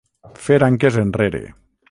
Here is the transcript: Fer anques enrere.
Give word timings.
Fer 0.45 0.57
anques 0.69 0.99
enrere. 1.03 1.45